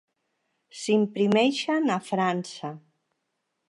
[0.85, 2.75] S'imprimeixen a França.